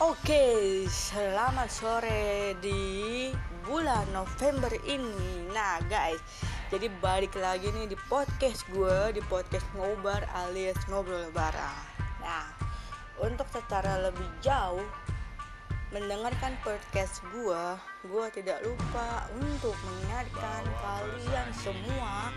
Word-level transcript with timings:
Oke, 0.00 0.88
selamat 0.88 1.68
sore 1.68 2.56
di 2.64 3.28
bulan 3.68 4.08
November 4.16 4.72
ini. 4.88 5.44
Nah, 5.52 5.76
guys, 5.92 6.16
jadi 6.72 6.88
balik 7.04 7.36
lagi 7.36 7.68
nih 7.68 7.84
di 7.84 8.00
podcast 8.08 8.64
gue, 8.72 9.12
di 9.12 9.20
podcast 9.28 9.68
ngobar 9.76 10.24
alias 10.32 10.80
ngobrol 10.88 11.28
bareng. 11.36 11.84
Nah, 12.24 12.48
untuk 13.20 13.44
secara 13.52 14.00
lebih 14.08 14.24
jauh 14.40 14.80
mendengarkan 15.92 16.56
podcast 16.64 17.20
gue, 17.36 17.62
gue 18.08 18.26
tidak 18.40 18.64
lupa 18.64 19.28
untuk 19.36 19.76
mengingatkan 19.84 20.64
kalian 20.80 21.48
semua 21.60 22.29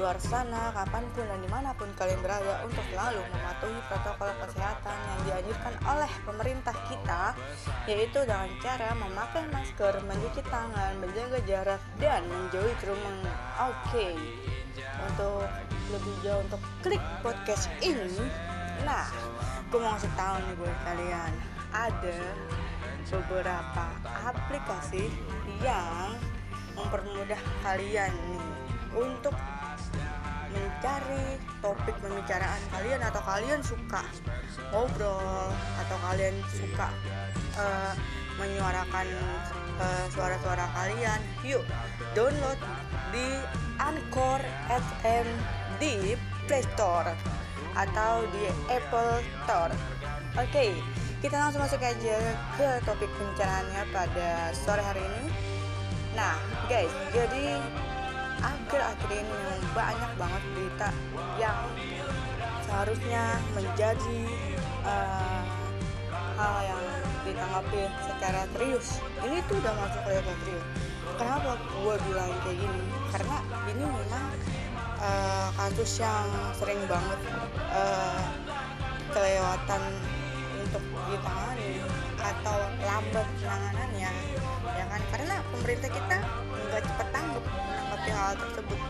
luar 0.00 0.16
sana 0.16 0.72
kapan 0.72 1.04
pun 1.12 1.28
dan 1.28 1.36
di 1.44 1.50
mana 1.52 1.76
pun 1.76 1.84
kalian 1.92 2.16
berada 2.24 2.64
untuk 2.64 2.80
selalu 2.88 3.20
mematuhi 3.28 3.80
protokol 3.84 4.32
kesehatan 4.40 4.96
yang 4.96 5.20
dianjurkan 5.28 5.74
oleh 5.84 6.12
pemerintah 6.24 6.76
kita 6.88 7.36
yaitu 7.84 8.24
dengan 8.24 8.48
cara 8.64 8.96
memakai 8.96 9.44
masker, 9.52 10.00
mencuci 10.08 10.40
tangan, 10.48 10.96
menjaga 11.04 11.38
jarak 11.44 11.80
dan 12.00 12.24
menjauhi 12.32 12.72
kerumun. 12.80 13.20
Oke, 13.60 13.76
okay. 13.92 14.12
untuk 15.04 15.44
lebih 15.92 16.14
jauh 16.24 16.40
untuk 16.48 16.62
klik 16.80 17.04
podcast 17.20 17.68
ini, 17.84 18.24
nah, 18.88 19.04
gue 19.68 19.76
mau 19.76 19.92
kasih 20.00 20.12
tahu 20.16 20.36
nih 20.40 20.54
buat 20.56 20.78
kalian 20.88 21.32
ada 21.76 22.16
beberapa 23.10 23.84
aplikasi 24.24 25.12
yang 25.60 26.16
mempermudah 26.72 27.40
kalian 27.60 28.12
nih 28.32 28.44
untuk 28.96 29.34
mencari 30.50 31.38
topik 31.62 31.96
pembicaraan 32.02 32.62
kalian 32.74 33.00
atau 33.02 33.22
kalian 33.22 33.60
suka 33.62 34.02
ngobrol 34.74 35.50
atau 35.86 35.96
kalian 36.10 36.34
suka 36.50 36.88
uh, 37.58 37.92
menyuarakan 38.38 39.06
uh, 39.78 40.04
suara-suara 40.10 40.66
kalian 40.74 41.20
yuk 41.44 41.62
download 42.16 42.58
di 43.14 43.28
Anchor 43.80 44.40
FM 44.68 45.26
di 45.80 46.14
Play 46.46 46.64
Store 46.74 47.12
atau 47.78 48.26
di 48.34 48.44
Apple 48.68 49.22
Store. 49.46 49.74
Oke 50.38 50.46
okay, 50.50 50.70
kita 51.20 51.36
langsung 51.36 51.62
masuk 51.62 51.82
aja 51.82 52.18
ke 52.56 52.68
topik 52.86 53.10
pembicaraannya 53.18 53.82
pada 53.92 54.54
sore 54.54 54.82
hari 54.82 55.02
ini. 55.02 55.24
Nah 56.14 56.34
guys 56.66 56.90
jadi 57.14 57.58
akhir-akhir 58.40 59.10
ini 59.12 59.40
banyak 59.76 60.12
banget 60.16 60.42
berita 60.56 60.88
yang 61.36 61.60
seharusnya 62.64 63.24
menjadi 63.52 64.20
uh, 64.84 65.42
hal 66.40 66.54
yang 66.64 66.84
ditanggapi 67.28 67.80
secara 68.04 68.42
serius. 68.56 68.86
Ini 69.20 69.38
tuh 69.46 69.56
udah 69.60 69.74
masuk 69.76 70.02
level 70.08 70.34
serius. 70.44 70.66
Kenapa 71.20 71.60
gue 71.60 71.94
bilang 72.08 72.32
kayak 72.44 72.56
gini? 72.56 72.82
Karena 73.12 73.36
ini 73.68 73.84
memang 73.84 74.26
uh, 75.00 75.48
kasus 75.58 76.00
yang 76.00 76.28
sering 76.56 76.80
banget 76.88 77.20
uh, 77.76 78.24
kelewatan 79.12 79.82
untuk 80.60 80.84
ditangani 81.10 81.82
atau 82.30 82.58
lambat 82.86 83.26
penanganannya 83.42 84.12
ya 84.76 84.84
kan? 84.86 85.00
Karena 85.10 85.34
pemerintah 85.50 85.90
kita 85.90 86.16
nggak 86.70 86.82
cepat 86.86 87.08
tanggap 87.10 87.44
menanggapi 87.44 88.10
hal 88.14 88.32
tersebut. 88.38 88.80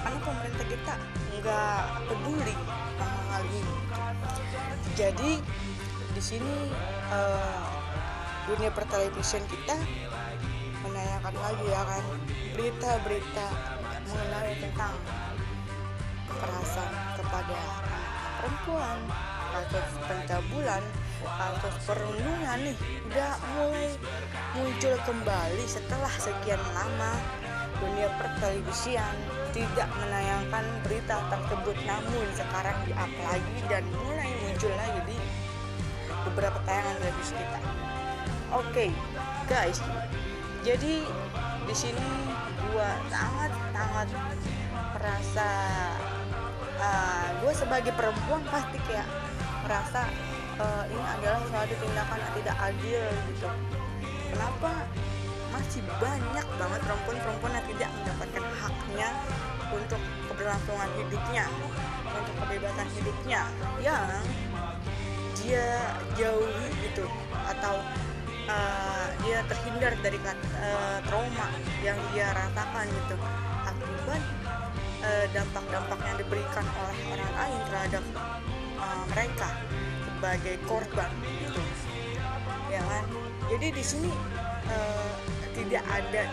Karena 0.00 0.18
pemerintah 0.24 0.66
kita 0.66 0.94
nggak 1.38 1.82
peduli 2.10 2.56
sama 2.98 3.20
hal 3.30 3.42
ini. 3.46 3.74
Jadi 4.98 5.30
di 6.10 6.22
sini 6.22 6.56
uh, 7.14 7.64
dunia 8.50 8.70
pertelevisian 8.74 9.46
kita 9.46 9.78
menanyakan 10.82 11.34
lagi 11.38 11.66
ya 11.70 11.82
kan 11.86 12.04
berita-berita 12.56 13.46
mengenai 14.10 14.54
tentang 14.58 14.94
kekerasan 16.26 16.90
kepada 17.20 17.58
perempuan 18.40 18.98
kasus 19.54 19.88
pencabulan 20.08 20.82
kasus 21.28 21.74
perundungan 21.84 22.58
nih 22.64 22.76
udah 23.10 23.32
mulai 23.56 23.88
muncul 24.56 24.94
kembali 25.04 25.64
setelah 25.68 26.12
sekian 26.16 26.60
lama 26.72 27.12
dunia 27.80 28.12
pertelevisian 28.20 29.16
tidak 29.56 29.88
menayangkan 29.96 30.64
berita 30.84 31.16
tersebut. 31.32 31.76
Namun 31.88 32.26
sekarang 32.36 32.76
di 32.84 32.92
up 32.92 33.12
lagi 33.24 33.58
dan 33.72 33.84
mulai 33.96 34.30
muncul 34.44 34.72
lagi 34.76 35.00
di 35.08 35.16
beberapa 36.28 36.58
tayangan 36.68 36.96
televisi 37.00 37.32
kita. 37.34 37.60
Oke 37.60 38.68
okay, 38.68 38.90
guys. 39.48 39.80
Jadi 40.60 41.08
di 41.64 41.74
sini 41.74 42.08
gua 42.68 43.00
sangat 43.08 43.52
sangat 43.72 44.08
merasa 45.00 45.48
uh, 46.76 47.26
gue 47.40 47.52
sebagai 47.56 47.92
perempuan 47.96 48.44
pasti 48.52 48.76
kayak 48.84 49.08
merasa 49.64 50.08
uh, 50.60 50.84
ini 50.88 51.04
adalah 51.18 51.40
suatu 51.48 51.74
tindakan 51.80 52.18
yang 52.20 52.34
tidak 52.42 52.56
adil 52.60 53.02
gitu. 53.32 53.48
Kenapa? 54.30 54.70
Masih 55.50 55.82
banyak 55.98 56.46
banget 56.56 56.80
perempuan-perempuan 56.86 57.52
yang 57.58 57.66
tidak 57.74 57.90
mendapatkan 57.98 58.44
haknya 58.62 59.08
untuk 59.70 60.02
keberlangsungan 60.30 60.90
hidupnya 60.98 61.44
untuk 62.10 62.34
kebebasan 62.46 62.88
hidupnya. 62.94 63.40
Yang 63.82 64.06
dia 65.42 65.66
jauhi 66.14 66.66
gitu. 66.86 67.04
Atau 67.50 67.82
uh, 68.46 69.06
dia 69.26 69.42
terhindar 69.50 69.92
dari 69.98 70.18
uh, 70.22 70.98
trauma 71.10 71.48
yang 71.82 71.98
dia 72.14 72.30
rasakan 72.30 72.86
gitu. 72.86 73.16
Akibat 73.66 74.22
dampak-dampak 75.32 75.96
uh, 75.96 76.06
yang 76.12 76.16
diberikan 76.20 76.64
oleh 76.76 76.98
orang 77.16 77.32
lain 77.32 77.60
terhadap 77.72 78.04
uh, 78.80 79.04
mereka 79.12 79.48
sebagai 80.04 80.56
korban 80.64 81.10
gitu. 81.22 81.62
Ya 82.72 82.82
kan? 82.84 83.04
Jadi 83.52 83.68
di 83.74 83.84
sini 83.84 84.10
uh, 84.68 85.12
tidak 85.52 85.84
ada 85.92 86.24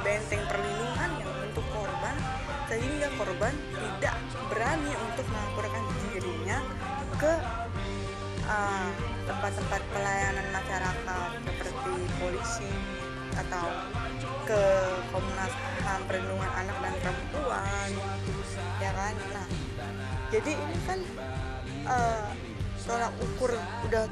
benteng 0.00 0.42
perlindungan 0.48 1.10
yang 1.20 1.32
untuk 1.44 1.66
korban 1.74 2.16
sehingga 2.70 3.10
korban 3.18 3.54
tidak 3.74 4.16
berani 4.48 4.92
untuk 5.10 5.26
melaporkan 5.28 5.84
dirinya 6.08 6.58
ke 7.18 7.34
tempat-tempat 9.26 9.82
uh, 9.82 9.88
pelayanan 9.94 10.46
masyarakat 10.54 11.30
seperti 11.44 11.92
polisi 12.18 12.70
atau 13.38 13.66
ke 14.46 14.62
Komnas 15.14 15.54
HAM 15.86 16.00
perlindungan 16.10 16.50
anak 16.54 16.76
dan 16.82 16.94
perempuan. 16.98 17.88
Ya 18.82 18.90
kan? 18.94 19.14
Nah 19.34 19.46
jadi 20.30 20.54
ini 20.54 20.78
kan 20.86 20.98
uh, 21.86 22.28
ukur 23.22 23.54
udah 23.86 24.04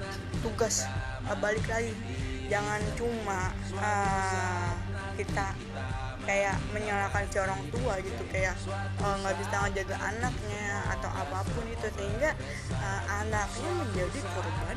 tugas 0.45 0.87
uh, 1.27 1.37
balik 1.41 1.65
lagi. 1.67 1.93
Jangan 2.49 2.81
cuma 2.97 3.53
uh, 3.77 4.73
kita 5.21 5.53
kayak 6.25 6.57
menyalahkan 6.77 7.25
si 7.33 7.41
orang 7.41 7.61
tua 7.73 7.97
gitu 8.05 8.23
kayak 8.29 8.53
nggak 9.01 9.33
uh, 9.33 9.39
bisa 9.41 9.55
ngejaga 9.65 9.97
anaknya 9.97 10.65
atau 10.93 11.11
apa 11.13 11.41
pun 11.57 11.65
itu 11.69 11.89
sehingga 11.97 12.37
uh, 12.77 13.03
anaknya 13.25 13.71
menjadi 13.85 14.21
korban 14.37 14.77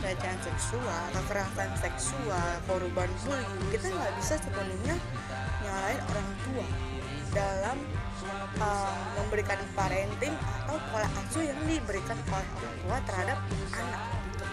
pelecehan 0.00 0.38
seksual 0.44 1.02
kekerasan 1.16 1.70
seksual 1.80 2.48
korban 2.68 3.10
bullying. 3.24 3.68
Kita 3.72 3.86
nggak 3.88 4.12
bisa 4.20 4.34
sepenuhnya 4.40 4.96
nyalain 5.64 6.00
orang 6.08 6.28
tua 6.44 6.66
dalam 7.30 7.76
uh, 8.58 8.94
memberikan 9.18 9.58
parenting 9.78 10.34
atau 10.34 10.76
pola 10.90 11.08
asuh 11.22 11.44
yang 11.46 11.58
diberikan 11.66 12.18
oleh 12.26 12.48
orang 12.58 12.76
tua 12.82 12.96
terhadap 13.06 13.38
anak 13.74 14.02
gitu. 14.34 14.46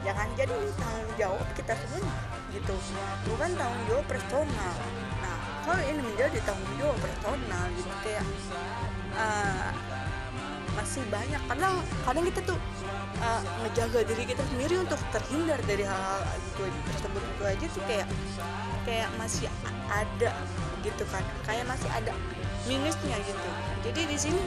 jangan 0.00 0.28
jadi 0.34 0.56
tanggung 0.80 1.14
jawab 1.20 1.46
kita 1.54 1.74
semua 1.86 2.14
gitu. 2.50 2.74
Bukan 3.30 3.50
tanggung 3.54 3.84
jawab 3.86 4.06
personal. 4.10 4.74
Nah 5.22 5.38
kalau 5.62 5.82
ini 5.86 6.00
menjadi 6.02 6.38
tanggung 6.42 6.74
jawab 6.82 6.96
personal 6.98 7.64
gitu 7.78 7.94
kayak 8.02 8.24
uh, 9.14 9.29
masih 11.00 11.16
banyak. 11.16 11.42
Kadang 11.48 11.74
kadang 12.04 12.24
kita 12.28 12.40
tuh 12.44 12.58
uh, 13.24 13.40
ngejaga 13.64 14.00
diri 14.04 14.24
kita 14.28 14.42
sendiri 14.52 14.74
untuk 14.84 15.00
terhindar 15.16 15.60
dari 15.64 15.84
hal-hal 15.88 16.20
gitu 16.60 16.80
tersebut. 16.92 17.22
Itu 17.24 17.42
aja 17.48 17.66
tuh 17.72 17.82
kayak 17.88 18.06
kayak 18.84 19.08
masih 19.16 19.48
ada 19.88 20.30
gitu 20.84 21.04
kan. 21.08 21.24
Kayak 21.48 21.64
masih 21.72 21.88
ada 21.88 22.12
minusnya 22.68 23.16
gitu. 23.24 23.48
Jadi 23.88 24.00
di 24.12 24.16
sini 24.20 24.42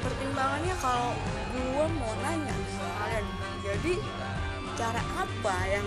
pertimbangannya 0.00 0.74
kalau 0.78 1.10
gue 1.50 1.86
mau 1.98 2.12
nanya 2.22 2.54
kalian 3.02 3.26
jadi 3.60 3.94
cara 4.78 5.02
apa 5.18 5.56
yang 5.68 5.84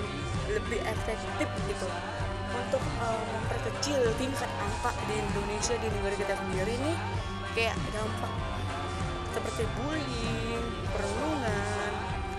lebih 0.52 0.86
efektif 0.86 1.50
gitu 1.66 1.88
untuk 2.54 2.84
uh, 3.02 3.24
memperkecil 3.34 4.06
tingkat 4.22 4.52
angka 4.62 4.94
di 5.10 5.18
Indonesia 5.18 5.74
di 5.82 5.88
negara 5.90 6.14
kita 6.14 6.36
sendiri 6.38 6.78
nih 6.78 6.98
kayak 7.58 7.74
dampak 7.90 8.53
seperti 9.34 9.64
bullying, 9.76 10.66
perundungan, 10.94 11.92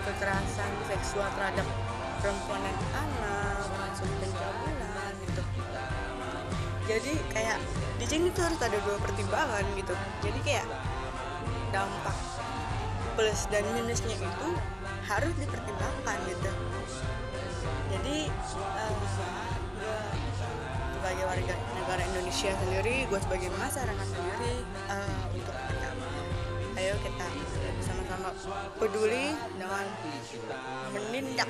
kekerasan 0.07 0.71
seksual 0.87 1.27
terhadap 1.35 1.67
perempuan 2.23 2.63
dan 2.63 2.77
anak 3.03 3.67
masuk 3.75 4.09
pencabulan 4.23 5.13
gitu. 5.27 5.43
Jadi 6.85 7.13
kayak 7.35 7.57
di 7.99 8.05
sini 8.07 8.27
tuh 8.31 8.47
harus 8.47 8.59
ada 8.63 8.77
dua 8.81 8.97
pertimbangan 9.03 9.63
gitu. 9.75 9.93
Jadi 10.23 10.39
kayak 10.45 10.65
dampak 11.75 12.17
plus 13.19 13.47
dan 13.51 13.63
minusnya 13.75 14.15
itu 14.15 14.49
harus 15.05 15.33
dipertimbangkan 15.37 16.17
gitu. 16.31 16.51
Jadi 17.91 18.17
uh, 18.57 18.91
gue 18.95 19.09
sebagai 20.97 21.25
warga 21.29 21.53
negara 21.77 22.01
Indonesia 22.01 22.49
sendiri 22.65 23.05
gue 23.05 23.19
sebagai 23.21 23.49
masyarakat 23.61 24.07
sendiri 24.09 24.65
uh, 24.89 25.21
untuk 25.29 25.53
kita 25.53 25.89
ayo 26.75 26.91
kita 26.99 27.27
sama-sama 27.87 28.29
peduli 28.75 29.31
dengan 29.55 29.85
menindak 30.91 31.47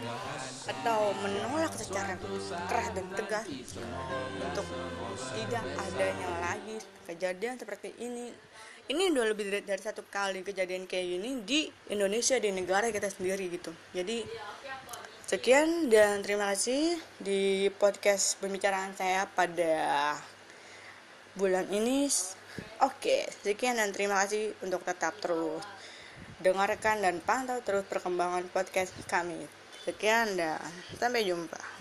atau 0.70 1.18
menolak 1.18 1.74
secara 1.74 2.14
keras 2.70 2.90
dan 2.94 3.06
tegas 3.18 3.48
untuk 4.38 4.68
tidak 5.34 5.66
adanya 5.82 6.30
lagi 6.46 6.78
kejadian 7.10 7.58
seperti 7.58 7.90
ini. 7.98 8.30
Ini 8.86 9.10
udah 9.18 9.26
lebih 9.34 9.50
dari, 9.50 9.66
dari 9.66 9.82
satu 9.82 10.06
kali 10.06 10.46
kejadian 10.46 10.86
kayak 10.86 11.18
gini 11.18 11.30
di 11.42 11.60
Indonesia 11.90 12.38
di 12.38 12.54
negara 12.54 12.94
kita 12.94 13.10
sendiri 13.10 13.50
gitu. 13.50 13.74
Jadi 13.98 14.22
sekian 15.26 15.90
dan 15.90 16.22
terima 16.22 16.54
kasih 16.54 16.94
di 17.18 17.66
podcast 17.82 18.38
pembicaraan 18.38 18.94
saya 18.94 19.26
pada 19.26 20.14
bulan 21.34 21.66
ini 21.74 22.06
oke 22.84 23.28
sekian 23.44 23.78
dan 23.80 23.92
terima 23.92 24.24
kasih 24.24 24.56
untuk 24.64 24.84
tetap 24.88 25.16
terus 25.20 25.64
dengarkan 26.40 27.00
dan 27.00 27.24
pantau 27.24 27.64
terus 27.64 27.88
perkembangan 27.88 28.44
podcast 28.52 28.92
kami. 29.08 29.48
Sekian 29.88 30.34
dan 30.36 30.60
sampai 30.98 31.24
jumpa 31.24 31.75